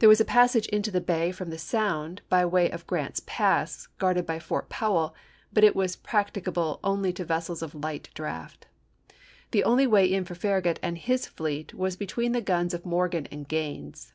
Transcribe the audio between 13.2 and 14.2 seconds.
and Gaines.